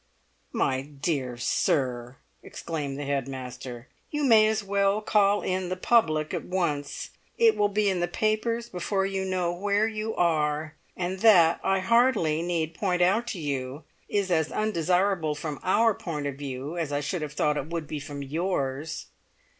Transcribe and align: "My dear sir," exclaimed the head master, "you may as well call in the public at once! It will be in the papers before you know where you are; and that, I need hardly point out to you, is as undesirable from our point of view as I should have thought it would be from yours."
"My 0.51 0.81
dear 0.81 1.37
sir," 1.37 2.17
exclaimed 2.41 2.97
the 2.97 3.05
head 3.05 3.27
master, 3.27 3.87
"you 4.09 4.23
may 4.23 4.47
as 4.47 4.63
well 4.63 4.99
call 4.99 5.43
in 5.43 5.69
the 5.69 5.75
public 5.75 6.33
at 6.33 6.43
once! 6.43 7.11
It 7.37 7.55
will 7.55 7.67
be 7.69 7.87
in 7.87 7.99
the 7.99 8.07
papers 8.07 8.67
before 8.67 9.05
you 9.05 9.23
know 9.25 9.53
where 9.53 9.85
you 9.87 10.15
are; 10.15 10.73
and 10.97 11.19
that, 11.19 11.59
I 11.63 11.77
need 11.81 11.85
hardly 11.85 12.67
point 12.75 13.03
out 13.03 13.27
to 13.27 13.39
you, 13.39 13.83
is 14.09 14.31
as 14.31 14.51
undesirable 14.51 15.35
from 15.35 15.59
our 15.61 15.93
point 15.93 16.25
of 16.25 16.33
view 16.35 16.77
as 16.79 16.91
I 16.91 16.99
should 16.99 17.21
have 17.21 17.33
thought 17.33 17.55
it 17.57 17.69
would 17.69 17.85
be 17.85 17.99
from 17.99 18.23
yours." 18.23 19.05